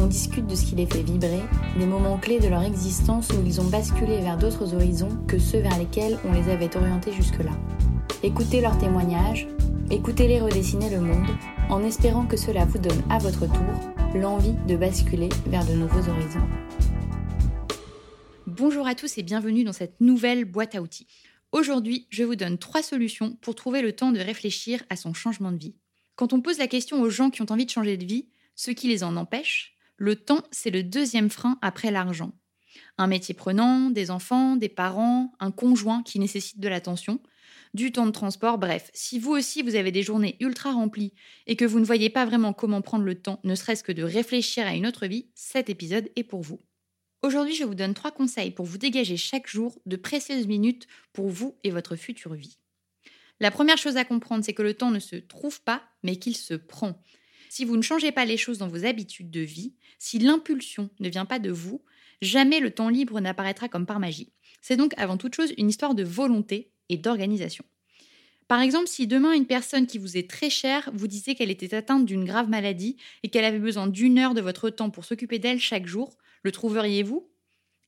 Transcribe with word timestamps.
On 0.00 0.06
discute 0.06 0.46
de 0.46 0.54
ce 0.54 0.64
qui 0.64 0.76
les 0.76 0.86
fait 0.86 1.02
vibrer, 1.02 1.42
des 1.76 1.84
moments 1.84 2.18
clés 2.18 2.38
de 2.38 2.46
leur 2.46 2.62
existence 2.62 3.30
où 3.30 3.44
ils 3.44 3.60
ont 3.60 3.68
basculé 3.68 4.20
vers 4.20 4.38
d'autres 4.38 4.72
horizons 4.72 5.18
que 5.26 5.40
ceux 5.40 5.58
vers 5.58 5.76
lesquels 5.76 6.16
on 6.24 6.32
les 6.32 6.48
avait 6.50 6.76
orientés 6.76 7.12
jusque-là. 7.12 7.50
Écoutez 8.22 8.60
leurs 8.60 8.78
témoignages, 8.78 9.48
écoutez-les 9.90 10.40
redessiner 10.40 10.88
le 10.88 11.00
monde, 11.00 11.26
en 11.68 11.82
espérant 11.82 12.26
que 12.26 12.36
cela 12.36 12.64
vous 12.64 12.78
donne 12.78 13.02
à 13.10 13.18
votre 13.18 13.46
tour 13.46 14.14
l'envie 14.14 14.54
de 14.68 14.76
basculer 14.76 15.28
vers 15.46 15.66
de 15.66 15.72
nouveaux 15.72 16.08
horizons. 16.08 16.46
Bonjour 18.46 18.86
à 18.86 18.94
tous 18.94 19.18
et 19.18 19.24
bienvenue 19.24 19.64
dans 19.64 19.72
cette 19.72 20.00
nouvelle 20.00 20.44
boîte 20.44 20.76
à 20.76 20.80
outils. 20.80 21.08
Aujourd'hui, 21.50 22.06
je 22.10 22.22
vous 22.22 22.36
donne 22.36 22.56
trois 22.56 22.82
solutions 22.82 23.36
pour 23.40 23.56
trouver 23.56 23.82
le 23.82 23.92
temps 23.92 24.12
de 24.12 24.20
réfléchir 24.20 24.82
à 24.90 24.96
son 24.96 25.12
changement 25.12 25.50
de 25.50 25.58
vie. 25.58 25.74
Quand 26.14 26.32
on 26.32 26.40
pose 26.40 26.58
la 26.58 26.68
question 26.68 27.00
aux 27.02 27.10
gens 27.10 27.30
qui 27.30 27.42
ont 27.42 27.50
envie 27.50 27.66
de 27.66 27.70
changer 27.70 27.96
de 27.96 28.04
vie, 28.04 28.28
ce 28.54 28.70
qui 28.70 28.88
les 28.88 29.02
en 29.02 29.16
empêche, 29.16 29.77
le 29.98 30.16
temps, 30.16 30.42
c'est 30.52 30.70
le 30.70 30.82
deuxième 30.82 31.28
frein 31.28 31.58
après 31.60 31.90
l'argent. 31.90 32.32
Un 32.96 33.08
métier 33.08 33.34
prenant, 33.34 33.90
des 33.90 34.10
enfants, 34.10 34.56
des 34.56 34.68
parents, 34.68 35.32
un 35.40 35.50
conjoint 35.50 36.02
qui 36.04 36.20
nécessite 36.20 36.60
de 36.60 36.68
l'attention, 36.68 37.20
du 37.74 37.92
temps 37.92 38.06
de 38.06 38.12
transport, 38.12 38.58
bref, 38.58 38.90
si 38.94 39.18
vous 39.18 39.32
aussi 39.32 39.62
vous 39.62 39.74
avez 39.74 39.92
des 39.92 40.02
journées 40.02 40.36
ultra 40.40 40.72
remplies 40.72 41.12
et 41.46 41.56
que 41.56 41.64
vous 41.64 41.80
ne 41.80 41.84
voyez 41.84 42.10
pas 42.10 42.24
vraiment 42.24 42.52
comment 42.52 42.80
prendre 42.80 43.04
le 43.04 43.16
temps, 43.16 43.40
ne 43.44 43.54
serait-ce 43.54 43.82
que 43.82 43.92
de 43.92 44.04
réfléchir 44.04 44.66
à 44.66 44.74
une 44.74 44.86
autre 44.86 45.06
vie, 45.06 45.26
cet 45.34 45.68
épisode 45.68 46.08
est 46.16 46.24
pour 46.24 46.42
vous. 46.42 46.60
Aujourd'hui, 47.22 47.56
je 47.56 47.64
vous 47.64 47.74
donne 47.74 47.94
trois 47.94 48.12
conseils 48.12 48.52
pour 48.52 48.64
vous 48.64 48.78
dégager 48.78 49.16
chaque 49.16 49.48
jour 49.48 49.80
de 49.86 49.96
précieuses 49.96 50.46
minutes 50.46 50.86
pour 51.12 51.28
vous 51.28 51.58
et 51.64 51.72
votre 51.72 51.96
future 51.96 52.34
vie. 52.34 52.58
La 53.40 53.50
première 53.50 53.78
chose 53.78 53.96
à 53.96 54.04
comprendre, 54.04 54.44
c'est 54.44 54.54
que 54.54 54.62
le 54.62 54.74
temps 54.74 54.92
ne 54.92 55.00
se 55.00 55.16
trouve 55.16 55.60
pas, 55.62 55.82
mais 56.04 56.16
qu'il 56.16 56.36
se 56.36 56.54
prend. 56.54 57.02
Si 57.48 57.64
vous 57.64 57.76
ne 57.76 57.82
changez 57.82 58.12
pas 58.12 58.24
les 58.24 58.36
choses 58.36 58.58
dans 58.58 58.68
vos 58.68 58.84
habitudes 58.84 59.30
de 59.30 59.40
vie, 59.40 59.74
si 59.98 60.18
l'impulsion 60.18 60.90
ne 61.00 61.08
vient 61.08 61.24
pas 61.24 61.38
de 61.38 61.50
vous, 61.50 61.82
jamais 62.22 62.60
le 62.60 62.70
temps 62.70 62.88
libre 62.88 63.20
n'apparaîtra 63.20 63.68
comme 63.68 63.86
par 63.86 64.00
magie. 64.00 64.32
C'est 64.60 64.76
donc 64.76 64.92
avant 64.96 65.16
toute 65.16 65.34
chose 65.34 65.52
une 65.56 65.68
histoire 65.68 65.94
de 65.94 66.04
volonté 66.04 66.70
et 66.88 66.96
d'organisation. 66.96 67.64
Par 68.48 68.60
exemple, 68.60 68.88
si 68.88 69.06
demain 69.06 69.32
une 69.32 69.46
personne 69.46 69.86
qui 69.86 69.98
vous 69.98 70.16
est 70.16 70.28
très 70.28 70.48
chère 70.48 70.90
vous 70.94 71.06
disait 71.06 71.34
qu'elle 71.34 71.50
était 71.50 71.74
atteinte 71.74 72.06
d'une 72.06 72.24
grave 72.24 72.48
maladie 72.48 72.96
et 73.22 73.28
qu'elle 73.28 73.44
avait 73.44 73.58
besoin 73.58 73.86
d'une 73.86 74.18
heure 74.18 74.34
de 74.34 74.40
votre 74.40 74.70
temps 74.70 74.90
pour 74.90 75.04
s'occuper 75.04 75.38
d'elle 75.38 75.60
chaque 75.60 75.86
jour, 75.86 76.16
le 76.42 76.52
trouveriez-vous? 76.52 77.28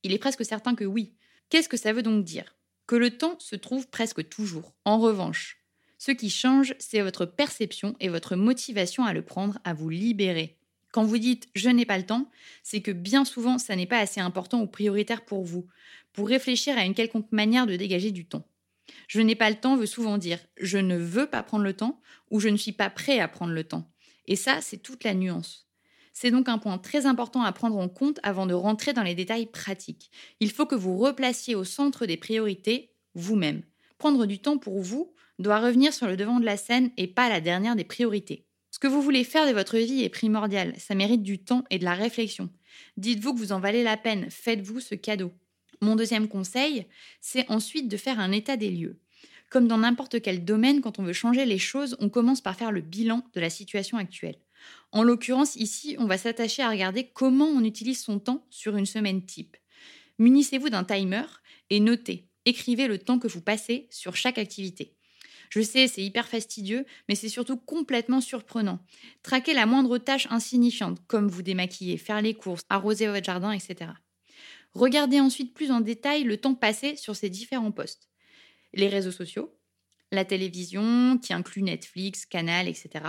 Il 0.02 0.12
est 0.12 0.19
presque 0.19 0.45
certain 0.45 0.74
que 0.74 0.84
oui. 0.84 1.14
Qu'est-ce 1.48 1.69
que 1.69 1.78
ça 1.78 1.92
veut 1.92 2.02
donc 2.02 2.24
dire? 2.24 2.56
Que 2.86 2.97
le 2.97 3.17
temps 3.17 3.36
se 3.39 3.56
trouve 3.56 3.89
presque 3.89 4.28
toujours. 4.28 4.74
En 4.84 4.98
revanche, 4.98 5.59
ce 6.00 6.12
qui 6.12 6.30
change, 6.30 6.74
c'est 6.78 7.02
votre 7.02 7.26
perception 7.26 7.94
et 8.00 8.08
votre 8.08 8.34
motivation 8.34 9.04
à 9.04 9.12
le 9.12 9.20
prendre, 9.20 9.58
à 9.64 9.74
vous 9.74 9.90
libérer. 9.90 10.56
Quand 10.92 11.04
vous 11.04 11.18
dites 11.18 11.46
je 11.54 11.68
n'ai 11.68 11.84
pas 11.84 11.98
le 11.98 12.06
temps, 12.06 12.30
c'est 12.62 12.80
que 12.80 12.90
bien 12.90 13.26
souvent 13.26 13.58
ça 13.58 13.76
n'est 13.76 13.84
pas 13.84 13.98
assez 13.98 14.18
important 14.18 14.62
ou 14.62 14.66
prioritaire 14.66 15.26
pour 15.26 15.44
vous, 15.44 15.66
pour 16.14 16.28
réfléchir 16.28 16.78
à 16.78 16.86
une 16.86 16.94
quelconque 16.94 17.30
manière 17.32 17.66
de 17.66 17.76
dégager 17.76 18.12
du 18.12 18.24
temps. 18.24 18.48
Je 19.08 19.20
n'ai 19.20 19.34
pas 19.34 19.50
le 19.50 19.60
temps 19.60 19.76
veut 19.76 19.84
souvent 19.84 20.16
dire 20.16 20.38
je 20.56 20.78
ne 20.78 20.96
veux 20.96 21.27
pas 21.27 21.42
prendre 21.42 21.64
le 21.64 21.74
temps 21.74 22.00
ou 22.30 22.40
je 22.40 22.48
ne 22.48 22.56
suis 22.56 22.72
pas 22.72 22.89
prêt 22.89 23.20
à 23.20 23.28
prendre 23.28 23.52
le 23.52 23.64
temps. 23.64 23.86
Et 24.27 24.36
ça, 24.36 24.62
c'est 24.62 24.78
toute 24.78 25.05
la 25.05 25.12
nuance. 25.12 25.68
C'est 26.14 26.30
donc 26.30 26.48
un 26.48 26.56
point 26.56 26.78
très 26.78 27.05
important 27.05 27.42
à 27.42 27.52
prendre 27.52 27.77
en 27.77 27.90
compte 27.90 28.20
avant 28.22 28.46
de 28.46 28.55
rentrer 28.55 28.94
dans 28.94 29.02
les 29.02 29.14
détails 29.14 29.50
pratiques. 29.50 30.10
Il 30.40 30.50
faut 30.50 30.64
que 30.64 30.74
vous 30.74 30.96
replaciez 30.96 31.55
au 31.55 31.64
centre 31.64 32.06
des 32.06 32.16
priorités 32.16 32.90
vous-même. 33.14 33.62
Prendre 33.98 34.24
du 34.24 34.39
temps 34.39 34.56
pour 34.56 34.80
vous 34.80 35.12
doit 35.42 35.61
revenir 35.61 35.92
sur 35.92 36.06
le 36.06 36.17
devant 36.17 36.40
de 36.40 36.45
la 36.45 36.56
scène 36.56 36.90
et 36.96 37.06
pas 37.06 37.28
la 37.28 37.40
dernière 37.40 37.77
des 37.77 37.84
priorités. 37.84 38.45
Ce 38.70 38.78
que 38.78 38.86
vous 38.86 39.02
voulez 39.02 39.24
faire 39.24 39.46
de 39.46 39.52
votre 39.52 39.78
vie 39.78 40.05
est 40.05 40.08
primordial, 40.08 40.74
ça 40.78 40.95
mérite 40.95 41.23
du 41.23 41.39
temps 41.39 41.64
et 41.70 41.78
de 41.78 41.84
la 41.84 41.95
réflexion. 41.95 42.51
Dites-vous 42.96 43.34
que 43.34 43.39
vous 43.39 43.52
en 43.52 43.61
valez 43.61 43.83
la 43.83 43.96
peine, 43.96 44.30
faites-vous 44.30 44.80
ce 44.80 44.95
cadeau. 44.95 45.33
Mon 45.80 45.96
deuxième 45.96 46.28
conseil, 46.28 46.86
c'est 47.20 47.51
ensuite 47.51 47.89
de 47.89 47.96
faire 47.96 48.20
un 48.20 48.33
état 48.33 48.56
des 48.56 48.70
lieux. 48.70 49.01
Comme 49.51 49.67
dans 49.67 49.78
n'importe 49.78 50.23
quel 50.23 50.45
domaine, 50.45 50.80
quand 50.80 50.98
on 50.98 51.02
veut 51.02 51.12
changer 51.12 51.45
les 51.45 51.58
choses, 51.58 51.96
on 51.98 52.08
commence 52.08 52.40
par 52.40 52.55
faire 52.55 52.70
le 52.70 52.83
bilan 52.83 53.24
de 53.34 53.40
la 53.40 53.51
situation 53.51 53.98
actuelle. 53.98 54.36
En 54.92 55.02
l'occurrence, 55.02 55.57
ici, 55.57 55.96
on 55.98 56.07
va 56.07 56.18
s'attacher 56.18 56.62
à 56.62 56.70
regarder 56.70 57.08
comment 57.12 57.46
on 57.46 57.64
utilise 57.64 58.01
son 58.01 58.18
temps 58.18 58.46
sur 58.51 58.77
une 58.77 58.86
semaine 58.86 59.24
type. 59.24 59.57
Munissez-vous 60.18 60.68
d'un 60.68 60.84
timer 60.84 61.24
et 61.70 61.80
notez, 61.80 62.28
écrivez 62.45 62.86
le 62.86 62.98
temps 62.98 63.18
que 63.18 63.27
vous 63.27 63.40
passez 63.40 63.89
sur 63.90 64.17
chaque 64.17 64.39
activité. 64.39 64.95
Je 65.50 65.61
sais, 65.61 65.88
c'est 65.88 66.02
hyper 66.02 66.28
fastidieux, 66.28 66.86
mais 67.08 67.16
c'est 67.16 67.28
surtout 67.28 67.56
complètement 67.56 68.20
surprenant. 68.20 68.78
Traquez 69.22 69.52
la 69.52 69.66
moindre 69.66 69.98
tâche 69.98 70.28
insignifiante, 70.30 70.98
comme 71.08 71.28
vous 71.28 71.42
démaquiller, 71.42 71.98
faire 71.98 72.22
les 72.22 72.34
courses, 72.34 72.62
arroser 72.68 73.08
votre 73.08 73.24
jardin, 73.24 73.50
etc. 73.50 73.90
Regardez 74.72 75.18
ensuite 75.18 75.52
plus 75.52 75.72
en 75.72 75.80
détail 75.80 76.22
le 76.22 76.36
temps 76.36 76.55
passé 76.55 76.94
sur 76.94 77.16
ces 77.16 77.28
différents 77.28 77.72
postes. 77.72 78.08
Les 78.72 78.89
réseaux 78.89 79.10
sociaux, 79.10 79.52
la 80.12 80.24
télévision, 80.24 81.18
qui 81.18 81.33
inclut 81.33 81.62
Netflix, 81.62 82.27
Canal, 82.27 82.68
etc. 82.68 83.05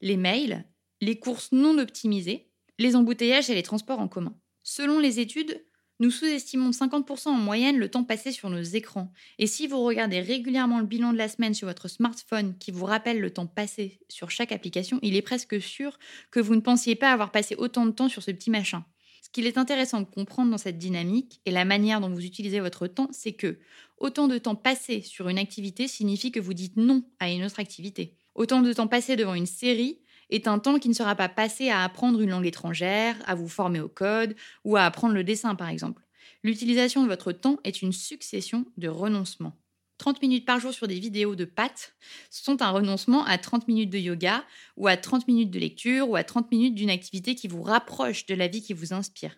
Les 0.00 0.16
mails, 0.16 0.64
les 1.02 1.18
courses 1.18 1.52
non 1.52 1.78
optimisées, 1.78 2.50
les 2.78 2.96
embouteillages 2.96 3.50
et 3.50 3.54
les 3.54 3.62
transports 3.62 4.00
en 4.00 4.08
commun. 4.08 4.34
Selon 4.62 4.98
les 4.98 5.20
études, 5.20 5.62
nous 5.98 6.10
sous-estimons 6.10 6.70
50% 6.70 7.28
en 7.28 7.32
moyenne 7.32 7.78
le 7.78 7.90
temps 7.90 8.04
passé 8.04 8.32
sur 8.32 8.50
nos 8.50 8.62
écrans. 8.62 9.12
Et 9.38 9.46
si 9.46 9.66
vous 9.66 9.82
regardez 9.82 10.20
régulièrement 10.20 10.78
le 10.78 10.86
bilan 10.86 11.12
de 11.12 11.18
la 11.18 11.28
semaine 11.28 11.54
sur 11.54 11.68
votre 11.68 11.88
smartphone 11.88 12.56
qui 12.58 12.70
vous 12.70 12.84
rappelle 12.84 13.20
le 13.20 13.30
temps 13.30 13.46
passé 13.46 14.00
sur 14.08 14.30
chaque 14.30 14.52
application, 14.52 14.98
il 15.02 15.16
est 15.16 15.22
presque 15.22 15.60
sûr 15.60 15.98
que 16.30 16.40
vous 16.40 16.54
ne 16.54 16.60
pensiez 16.60 16.96
pas 16.96 17.12
avoir 17.12 17.32
passé 17.32 17.54
autant 17.56 17.86
de 17.86 17.92
temps 17.92 18.08
sur 18.08 18.22
ce 18.22 18.30
petit 18.30 18.50
machin. 18.50 18.84
Ce 19.22 19.30
qu'il 19.30 19.46
est 19.46 19.58
intéressant 19.58 20.00
de 20.00 20.06
comprendre 20.06 20.50
dans 20.50 20.58
cette 20.58 20.78
dynamique 20.78 21.40
et 21.46 21.50
la 21.50 21.64
manière 21.64 22.00
dont 22.00 22.10
vous 22.10 22.24
utilisez 22.24 22.60
votre 22.60 22.86
temps, 22.86 23.08
c'est 23.10 23.32
que 23.32 23.58
autant 23.98 24.28
de 24.28 24.38
temps 24.38 24.54
passé 24.54 25.00
sur 25.00 25.28
une 25.28 25.38
activité 25.38 25.88
signifie 25.88 26.30
que 26.30 26.40
vous 26.40 26.54
dites 26.54 26.76
non 26.76 27.02
à 27.18 27.30
une 27.30 27.44
autre 27.44 27.58
activité. 27.58 28.16
Autant 28.34 28.60
de 28.60 28.72
temps 28.72 28.86
passé 28.86 29.16
devant 29.16 29.34
une 29.34 29.46
série 29.46 29.98
est 30.30 30.48
un 30.48 30.58
temps 30.58 30.78
qui 30.78 30.88
ne 30.88 30.94
sera 30.94 31.14
pas 31.14 31.28
passé 31.28 31.68
à 31.70 31.82
apprendre 31.82 32.20
une 32.20 32.30
langue 32.30 32.46
étrangère, 32.46 33.16
à 33.26 33.34
vous 33.34 33.48
former 33.48 33.80
au 33.80 33.88
code 33.88 34.34
ou 34.64 34.76
à 34.76 34.84
apprendre 34.84 35.14
le 35.14 35.24
dessin 35.24 35.54
par 35.54 35.68
exemple. 35.68 36.02
L'utilisation 36.42 37.02
de 37.02 37.08
votre 37.08 37.32
temps 37.32 37.58
est 37.64 37.82
une 37.82 37.92
succession 37.92 38.66
de 38.76 38.88
renoncements. 38.88 39.56
30 39.98 40.20
minutes 40.20 40.44
par 40.44 40.60
jour 40.60 40.72
sur 40.72 40.88
des 40.88 40.98
vidéos 40.98 41.34
de 41.34 41.44
pâtes 41.44 41.94
sont 42.30 42.60
un 42.60 42.70
renoncement 42.70 43.24
à 43.24 43.38
30 43.38 43.66
minutes 43.66 43.90
de 43.90 43.98
yoga 43.98 44.44
ou 44.76 44.88
à 44.88 44.96
30 44.96 45.26
minutes 45.26 45.50
de 45.50 45.58
lecture 45.58 46.08
ou 46.08 46.16
à 46.16 46.24
30 46.24 46.50
minutes 46.50 46.74
d'une 46.74 46.90
activité 46.90 47.34
qui 47.34 47.48
vous 47.48 47.62
rapproche 47.62 48.26
de 48.26 48.34
la 48.34 48.48
vie 48.48 48.62
qui 48.62 48.74
vous 48.74 48.92
inspire. 48.92 49.36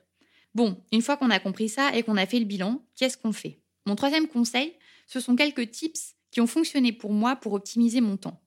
Bon, 0.54 0.82
une 0.93 1.03
fois 1.03 1.16
qu'on 1.16 1.31
a 1.31 1.38
compris 1.38 1.69
ça 1.69 1.94
et 1.94 2.03
qu'on 2.03 2.16
a 2.16 2.27
fait 2.27 2.41
le 2.41 2.44
bilan, 2.44 2.84
qu'est-ce 2.97 3.16
qu'on 3.16 3.32
fait? 3.32 3.60
Mon 3.87 3.94
troisième 3.94 4.27
conseil, 4.27 4.75
ce 5.06 5.21
sont 5.21 5.37
quelques 5.37 5.71
tips 5.71 6.16
qui 6.31 6.41
ont 6.41 6.47
fonctionné 6.47 6.93
pour 6.93 7.12
moi 7.12 7.37
pour 7.37 7.53
optimiser 7.53 8.00
mon 8.00 8.16
temps. 8.16 8.43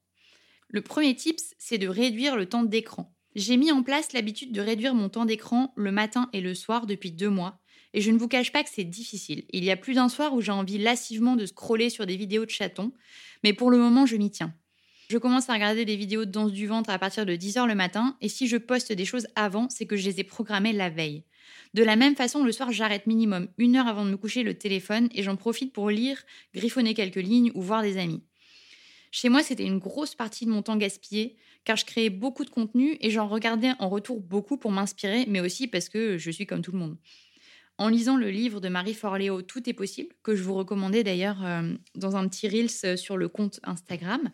Le 0.74 0.82
premier 0.82 1.14
tips, 1.14 1.54
c'est 1.58 1.78
de 1.78 1.90
réduire 1.90 2.38
le 2.38 2.46
temps 2.46 2.64
d'écran. 2.64 3.14
J'ai 3.36 3.58
mis 3.58 3.74
en 3.74 3.84
place 3.84 4.14
l'habitude 4.14 4.54
de 4.54 4.62
réduire 4.62 4.96
mon 4.96 5.10
temps 5.10 5.26
d'écran 5.26 5.74
le 5.76 5.92
matin 5.92 6.30
et 6.32 6.40
le 6.40 6.56
soir 6.56 6.86
depuis 6.86 7.12
deux 7.12 7.30
mois, 7.30 7.60
et 7.94 8.00
je 8.00 8.10
ne 8.10 8.18
vous 8.18 8.30
cache 8.30 8.54
pas 8.54 8.64
que 8.64 8.70
c'est 8.72 8.86
difficile. 8.86 9.44
Il 9.52 9.66
y 9.66 9.72
a 9.72 9.76
plus 9.76 9.96
d'un 9.96 10.08
soir 10.08 10.34
où 10.34 10.40
j'ai 10.40 10.54
envie 10.54 10.78
lassivement 10.78 11.36
de 11.36 11.46
scroller 11.46 11.90
sur 11.90 12.06
des 12.06 12.16
vidéos 12.16 12.46
de 12.46 12.50
chatons, 12.50 12.94
mais 13.44 13.52
pour 13.52 13.70
le 13.70 13.78
moment, 13.78 14.06
je 14.06 14.16
m'y 14.16 14.32
tiens. 14.32 14.54
Je 15.10 15.18
commence 15.18 15.50
à 15.50 15.54
regarder 15.56 15.84
des 15.84 15.98
vidéos 15.98 16.24
de 16.24 16.32
danse 16.32 16.54
du 16.54 16.68
ventre 16.68 16.90
à 16.90 16.98
partir 16.98 17.26
de 17.26 17.36
10h 17.36 17.68
le 17.68 17.76
matin, 17.76 18.16
et 18.22 18.30
si 18.30 18.48
je 18.48 18.56
poste 18.56 18.94
des 18.94 19.04
choses 19.04 19.28
avant, 19.36 19.68
c'est 19.68 19.86
que 19.86 19.98
je 19.98 20.06
les 20.06 20.22
ai 20.22 20.24
programmées 20.24 20.72
la 20.72 20.90
veille. 20.90 21.26
De 21.74 21.84
la 21.84 21.98
même 21.98 22.16
façon, 22.16 22.46
le 22.46 22.52
soir, 22.54 22.72
j'arrête 22.72 23.08
minimum 23.08 23.50
une 23.58 23.76
heure 23.76 23.88
avant 23.88 24.06
de 24.06 24.12
me 24.12 24.18
coucher 24.18 24.44
le 24.44 24.54
téléphone 24.54 25.10
et 25.14 25.22
j'en 25.22 25.36
profite 25.36 25.74
pour 25.74 25.90
lire, 25.90 26.24
griffonner 26.56 26.94
quelques 26.94 27.16
lignes 27.16 27.52
ou 27.56 27.62
voir 27.62 27.82
des 27.82 27.98
amis. 27.98 28.24
Chez 29.12 29.28
moi, 29.28 29.44
c'était 29.44 29.66
une 29.66 29.80
grosse 29.80 30.16
partie 30.16 30.46
de 30.46 30.52
mon 30.52 30.62
temps 30.62 30.78
gaspillé, 30.78 31.36
car 31.66 31.76
je 31.76 31.86
créais 31.86 32.10
beaucoup 32.10 32.46
de 32.46 32.50
contenu 32.50 32.98
et 33.02 33.12
j'en 33.12 33.28
regardais 33.28 33.74
en 33.80 33.90
retour 33.90 34.22
beaucoup 34.22 34.58
pour 34.58 34.72
m'inspirer, 34.72 35.26
mais 35.28 35.42
aussi 35.42 35.68
parce 35.68 35.90
que 35.90 36.18
je 36.18 36.32
suis 36.32 36.46
comme 36.46 36.62
tout 36.62 36.72
le 36.72 36.80
monde. 36.80 36.98
En 37.78 37.90
lisant 37.90 38.16
le 38.16 38.30
livre 38.30 38.62
de 38.62 38.70
Marie 38.70 38.94
Forleo 38.94 39.42
Tout 39.42 39.70
est 39.70 39.74
possible, 39.74 40.16
que 40.24 40.36
je 40.36 40.44
vous 40.44 40.54
recommandais 40.54 41.04
d'ailleurs 41.04 41.44
euh, 41.44 41.74
dans 41.96 42.16
un 42.16 42.28
petit 42.28 42.48
Reels 42.48 42.98
sur 42.98 43.18
le 43.18 43.28
compte 43.28 43.60
Instagram, 43.64 44.32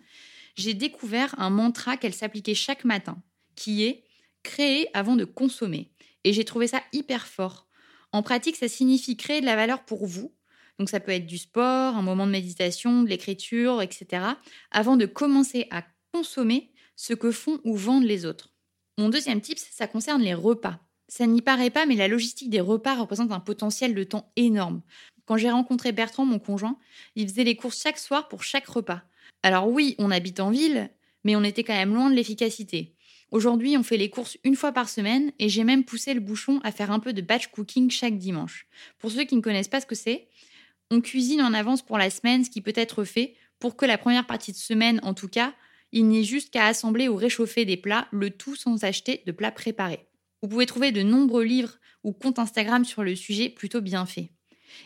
j'ai 0.55 0.73
découvert 0.73 1.33
un 1.39 1.49
mantra 1.49 1.97
qu'elle 1.97 2.13
s'appliquait 2.13 2.55
chaque 2.55 2.85
matin, 2.85 3.21
qui 3.55 3.83
est 3.83 4.03
créer 4.43 4.89
avant 4.93 5.15
de 5.15 5.25
consommer. 5.25 5.91
Et 6.23 6.33
j'ai 6.33 6.45
trouvé 6.45 6.67
ça 6.67 6.81
hyper 6.93 7.25
fort. 7.25 7.67
En 8.11 8.21
pratique, 8.21 8.55
ça 8.55 8.67
signifie 8.67 9.17
créer 9.17 9.41
de 9.41 9.45
la 9.45 9.55
valeur 9.55 9.85
pour 9.85 10.05
vous. 10.05 10.33
Donc 10.79 10.89
ça 10.89 10.99
peut 10.99 11.11
être 11.11 11.25
du 11.25 11.37
sport, 11.37 11.95
un 11.95 12.01
moment 12.01 12.25
de 12.25 12.31
méditation, 12.31 13.03
de 13.03 13.09
l'écriture, 13.09 13.81
etc. 13.81 14.23
Avant 14.71 14.95
de 14.95 15.05
commencer 15.05 15.67
à 15.71 15.83
consommer 16.13 16.71
ce 16.95 17.13
que 17.13 17.31
font 17.31 17.59
ou 17.63 17.75
vendent 17.75 18.05
les 18.05 18.25
autres. 18.25 18.53
Mon 18.97 19.09
deuxième 19.09 19.41
tip, 19.41 19.57
ça 19.59 19.87
concerne 19.87 20.21
les 20.21 20.33
repas. 20.33 20.79
Ça 21.07 21.25
n'y 21.25 21.41
paraît 21.41 21.69
pas, 21.69 21.85
mais 21.85 21.95
la 21.95 22.07
logistique 22.07 22.49
des 22.49 22.59
repas 22.59 22.95
représente 22.95 23.31
un 23.31 23.39
potentiel 23.39 23.95
de 23.95 24.03
temps 24.03 24.31
énorme. 24.35 24.81
Quand 25.25 25.37
j'ai 25.37 25.51
rencontré 25.51 25.91
Bertrand, 25.91 26.25
mon 26.25 26.39
conjoint, 26.39 26.77
il 27.15 27.27
faisait 27.27 27.43
les 27.43 27.55
courses 27.55 27.81
chaque 27.81 27.99
soir 27.99 28.27
pour 28.27 28.43
chaque 28.43 28.67
repas. 28.67 29.03
Alors 29.43 29.67
oui, 29.69 29.95
on 29.99 30.11
habite 30.11 30.39
en 30.39 30.51
ville, 30.51 30.89
mais 31.23 31.35
on 31.35 31.43
était 31.43 31.63
quand 31.63 31.73
même 31.73 31.93
loin 31.93 32.09
de 32.09 32.15
l'efficacité. 32.15 32.95
Aujourd'hui, 33.29 33.77
on 33.77 33.83
fait 33.83 33.97
les 33.97 34.09
courses 34.09 34.37
une 34.45 34.55
fois 34.55 34.71
par 34.71 34.87
semaine 34.87 35.33
et 35.37 35.49
j'ai 35.49 35.65
même 35.65 35.83
poussé 35.83 36.13
le 36.13 36.21
bouchon 36.21 36.61
à 36.63 36.71
faire 36.71 36.91
un 36.91 36.99
peu 36.99 37.11
de 37.11 37.21
batch 37.21 37.47
cooking 37.47 37.91
chaque 37.91 38.17
dimanche. 38.17 38.67
Pour 38.99 39.11
ceux 39.11 39.25
qui 39.25 39.35
ne 39.35 39.41
connaissent 39.41 39.67
pas 39.67 39.81
ce 39.81 39.85
que 39.85 39.95
c'est, 39.95 40.29
on 40.91 41.01
cuisine 41.01 41.41
en 41.41 41.53
avance 41.53 41.81
pour 41.81 41.97
la 41.97 42.09
semaine 42.09 42.43
ce 42.43 42.49
qui 42.49 42.61
peut 42.61 42.73
être 42.75 43.03
fait 43.03 43.35
pour 43.59 43.75
que 43.75 43.85
la 43.85 43.97
première 43.97 44.27
partie 44.27 44.51
de 44.51 44.57
semaine, 44.57 44.99
en 45.03 45.13
tout 45.13 45.27
cas, 45.27 45.53
il 45.91 46.07
n'y 46.07 46.19
ait 46.19 46.23
juste 46.23 46.51
qu'à 46.51 46.65
assembler 46.65 47.07
ou 47.07 47.15
réchauffer 47.15 47.65
des 47.65 47.77
plats, 47.77 48.07
le 48.11 48.29
tout 48.29 48.55
sans 48.55 48.83
acheter 48.83 49.23
de 49.25 49.31
plats 49.31 49.51
préparés. 49.51 50.05
Vous 50.41 50.49
pouvez 50.49 50.65
trouver 50.65 50.91
de 50.91 51.01
nombreux 51.01 51.43
livres 51.43 51.77
ou 52.03 52.13
comptes 52.13 52.39
Instagram 52.39 52.85
sur 52.85 53.03
le 53.03 53.15
sujet 53.15 53.49
plutôt 53.49 53.81
bien 53.81 54.05
faits. 54.05 54.29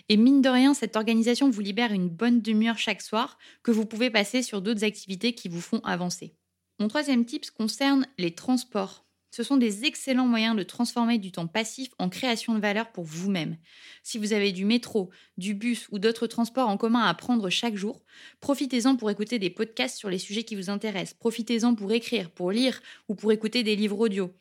Et 0.09 0.18
mine 0.18 0.42
de 0.42 0.50
rien, 0.50 0.74
cette 0.74 0.95
organisation 0.95 1.50
vous 1.50 1.62
libère 1.62 1.92
une 1.92 2.07
bonne 2.07 2.42
demi-heure 2.42 2.77
chaque 2.77 3.01
soir 3.01 3.38
que 3.63 3.71
vous 3.71 3.86
pouvez 3.86 4.09
passer 4.09 4.42
sur 4.42 4.62
d'autres 4.62 4.83
activités 4.83 5.33
qui 5.33 5.50
vous 5.50 5.62
font 5.62 5.80
avancer. 5.80 6.36
Mon 6.80 6.88
troisième 6.88 7.25
tip 7.25 7.50
concerne 7.51 8.07
les 8.18 8.33
transports. 8.33 9.06
Ce 9.31 9.44
sont 9.44 9.56
des 9.57 9.86
excellents 9.86 10.28
moyens 10.28 10.56
de 10.57 10.63
transformer 10.63 11.18
du 11.18 11.31
temps 11.31 11.48
passif 11.48 11.89
en 11.98 12.10
création 12.10 12.54
de 12.54 12.60
valeur 12.60 12.92
pour 12.92 13.06
vous-même. 13.06 13.57
Si 14.04 14.18
vous 14.18 14.33
avez 14.33 14.51
du 14.51 14.66
métro, 14.66 15.10
du 15.38 15.54
bus 15.54 15.88
ou 15.92 16.00
d'autres 16.00 16.28
transports 16.28 16.68
en 16.68 16.78
commun 16.78 17.04
à 17.06 17.13
prendre 17.13 17.50
chaque 17.50 17.75
jour, 17.75 18.04
profitez-en 18.42 18.98
pour 18.98 19.10
écouter 19.10 19.39
des 19.39 19.50
podcasts 19.50 19.98
sur 19.98 20.10
les 20.10 20.18
sujets 20.18 20.44
qui 20.44 20.56
vous 20.56 20.69
intéressent. 20.69 21.13
Profitez-en 21.13 21.75
pour 21.75 21.92
écrire, 21.94 22.30
pour 22.30 22.51
lire 22.51 22.81
ou 23.07 23.16
pour 23.16 23.31
écouter 23.31 23.63
des 23.63 23.78
livres 23.78 24.00
audio. 24.00 24.33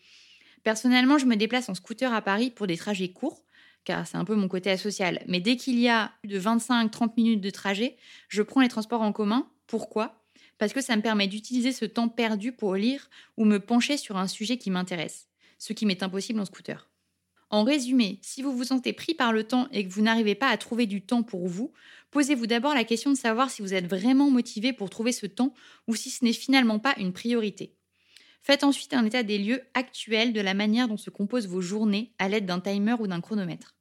Personnellement, 0.64 1.18
je 1.18 1.26
me 1.26 1.36
déplace 1.36 1.68
en 1.68 1.74
scooter 1.74 2.12
à 2.12 2.20
Paris 2.20 2.50
pour 2.50 2.66
des 2.66 2.76
trajets 2.76 3.12
courts, 3.12 3.44
car 3.84 4.06
c'est 4.06 4.18
un 4.18 4.24
peu 4.24 4.34
mon 4.34 4.48
côté 4.48 4.70
asocial. 4.70 5.22
Mais 5.26 5.40
dès 5.40 5.56
qu'il 5.56 5.78
y 5.78 5.88
a 5.88 6.12
plus 6.20 6.28
de 6.28 6.40
25-30 6.40 7.12
minutes 7.16 7.40
de 7.40 7.50
trajet, 7.50 7.96
je 8.28 8.42
prends 8.42 8.60
les 8.60 8.68
transports 8.68 9.02
en 9.02 9.12
commun. 9.12 9.48
Pourquoi? 9.66 10.19
Parce 10.60 10.74
que 10.74 10.82
ça 10.82 10.94
me 10.94 11.00
permet 11.00 11.26
d'utiliser 11.26 11.72
ce 11.72 11.86
temps 11.86 12.10
perdu 12.10 12.52
pour 12.52 12.74
lire 12.74 13.08
ou 13.38 13.46
me 13.46 13.60
pencher 13.60 13.96
sur 13.96 14.18
un 14.18 14.26
sujet 14.28 14.58
qui 14.58 14.70
m'intéresse, 14.70 15.26
ce 15.58 15.72
qui 15.72 15.86
m'est 15.86 16.02
impossible 16.02 16.38
en 16.38 16.44
scooter. 16.44 16.90
En 17.48 17.64
résumé, 17.64 18.18
si 18.20 18.42
vous 18.42 18.52
vous 18.52 18.64
sentez 18.64 18.92
pris 18.92 19.14
par 19.14 19.32
le 19.32 19.44
temps 19.44 19.68
et 19.72 19.88
que 19.88 19.90
vous 19.90 20.02
n'arrivez 20.02 20.34
pas 20.34 20.50
à 20.50 20.58
trouver 20.58 20.84
du 20.84 21.00
temps 21.00 21.22
pour 21.22 21.48
vous, 21.48 21.72
posez-vous 22.10 22.46
d'abord 22.46 22.74
la 22.74 22.84
question 22.84 23.10
de 23.10 23.16
savoir 23.16 23.50
si 23.50 23.62
vous 23.62 23.72
êtes 23.72 23.86
vraiment 23.86 24.30
motivé 24.30 24.74
pour 24.74 24.90
trouver 24.90 25.12
ce 25.12 25.24
temps 25.24 25.54
ou 25.88 25.94
si 25.94 26.10
ce 26.10 26.26
n'est 26.26 26.34
finalement 26.34 26.78
pas 26.78 26.94
une 26.98 27.14
priorité. 27.14 27.74
Faites 28.42 28.62
ensuite 28.62 28.92
un 28.92 29.06
état 29.06 29.22
des 29.22 29.38
lieux 29.38 29.62
actuel 29.72 30.34
de 30.34 30.42
la 30.42 30.52
manière 30.52 30.88
dont 30.88 30.98
se 30.98 31.08
composent 31.08 31.48
vos 31.48 31.62
journées 31.62 32.12
à 32.18 32.28
l'aide 32.28 32.44
d'un 32.44 32.60
timer 32.60 32.96
ou 33.00 33.06
d'un 33.06 33.22
chronomètre. 33.22 33.76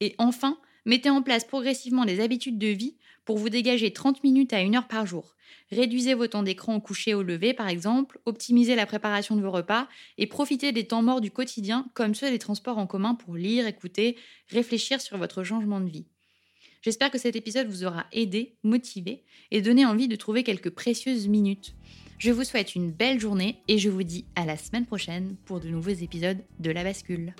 Et 0.00 0.14
enfin, 0.18 0.58
mettez 0.84 1.08
en 1.08 1.22
place 1.22 1.46
progressivement 1.46 2.04
des 2.04 2.20
habitudes 2.20 2.58
de 2.58 2.66
vie 2.66 2.96
pour 3.30 3.38
vous 3.38 3.48
dégager 3.48 3.92
30 3.92 4.24
minutes 4.24 4.52
à 4.52 4.56
1 4.56 4.74
heure 4.74 4.88
par 4.88 5.06
jour. 5.06 5.36
Réduisez 5.70 6.14
vos 6.14 6.26
temps 6.26 6.42
d'écran 6.42 6.74
au 6.74 6.80
coucher 6.80 7.14
au 7.14 7.22
lever, 7.22 7.54
par 7.54 7.68
exemple, 7.68 8.18
optimisez 8.26 8.74
la 8.74 8.86
préparation 8.86 9.36
de 9.36 9.40
vos 9.40 9.52
repas 9.52 9.86
et 10.18 10.26
profitez 10.26 10.72
des 10.72 10.88
temps 10.88 11.02
morts 11.02 11.20
du 11.20 11.30
quotidien, 11.30 11.86
comme 11.94 12.16
ceux 12.16 12.28
des 12.28 12.40
transports 12.40 12.78
en 12.78 12.88
commun, 12.88 13.14
pour 13.14 13.36
lire, 13.36 13.68
écouter, 13.68 14.16
réfléchir 14.48 15.00
sur 15.00 15.16
votre 15.16 15.44
changement 15.44 15.78
de 15.78 15.88
vie. 15.88 16.06
J'espère 16.82 17.12
que 17.12 17.18
cet 17.18 17.36
épisode 17.36 17.68
vous 17.68 17.84
aura 17.84 18.06
aidé, 18.10 18.56
motivé 18.64 19.22
et 19.52 19.60
donné 19.60 19.86
envie 19.86 20.08
de 20.08 20.16
trouver 20.16 20.42
quelques 20.42 20.70
précieuses 20.70 21.28
minutes 21.28 21.76
je 22.18 22.32
vous 22.32 22.44
souhaite 22.44 22.74
une 22.74 22.90
belle 22.90 23.18
journée 23.18 23.62
et 23.66 23.78
je 23.78 23.88
vous 23.88 24.02
dis 24.02 24.26
à 24.36 24.44
la 24.44 24.58
semaine 24.58 24.84
prochaine 24.84 25.36
pour 25.46 25.58
de 25.58 25.70
nouveaux 25.70 25.88
épisodes 25.88 26.44
de 26.58 26.70
La 26.70 26.84
Bascule. 26.84 27.32